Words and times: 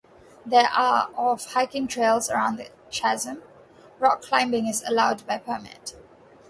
There 0.43 0.67
are 0.67 1.11
of 1.15 1.45
hiking 1.53 1.87
trails 1.87 2.27
around 2.27 2.55
the 2.57 2.71
chasm; 2.89 3.43
rock 3.99 4.23
climbing 4.23 4.65
is 4.65 4.81
allowed 4.87 5.27
by 5.27 5.37
permit. 5.37 5.93